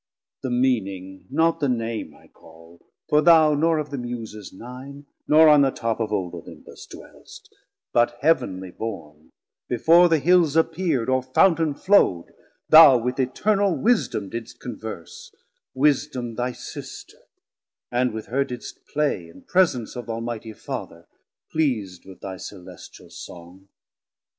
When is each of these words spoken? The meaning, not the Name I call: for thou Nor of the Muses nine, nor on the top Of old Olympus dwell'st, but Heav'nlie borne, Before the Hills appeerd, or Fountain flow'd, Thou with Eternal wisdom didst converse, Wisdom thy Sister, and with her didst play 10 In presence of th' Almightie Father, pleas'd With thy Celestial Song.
The 0.41 0.49
meaning, 0.49 1.27
not 1.29 1.59
the 1.59 1.69
Name 1.69 2.15
I 2.15 2.27
call: 2.27 2.79
for 3.07 3.21
thou 3.21 3.53
Nor 3.53 3.77
of 3.77 3.91
the 3.91 3.99
Muses 3.99 4.51
nine, 4.51 5.05
nor 5.27 5.47
on 5.47 5.61
the 5.61 5.69
top 5.69 5.99
Of 5.99 6.11
old 6.11 6.33
Olympus 6.33 6.87
dwell'st, 6.87 7.53
but 7.93 8.17
Heav'nlie 8.23 8.71
borne, 8.79 9.31
Before 9.69 10.09
the 10.09 10.17
Hills 10.17 10.55
appeerd, 10.55 11.07
or 11.07 11.21
Fountain 11.21 11.75
flow'd, 11.75 12.31
Thou 12.67 12.97
with 12.97 13.19
Eternal 13.19 13.75
wisdom 13.77 14.27
didst 14.29 14.59
converse, 14.59 15.35
Wisdom 15.75 16.33
thy 16.33 16.51
Sister, 16.53 17.19
and 17.91 18.11
with 18.11 18.25
her 18.25 18.43
didst 18.43 18.79
play 18.91 19.27
10 19.27 19.27
In 19.29 19.41
presence 19.43 19.95
of 19.95 20.05
th' 20.05 20.09
Almightie 20.09 20.53
Father, 20.57 21.05
pleas'd 21.51 22.07
With 22.07 22.21
thy 22.21 22.37
Celestial 22.37 23.11
Song. 23.11 23.67